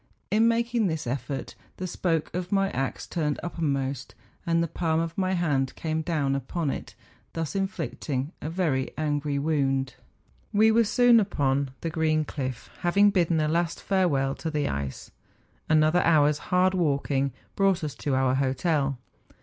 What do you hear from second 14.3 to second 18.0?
to the THE FINSTERAARHORN. 51 ice. Anotlier hour's liard walking brought us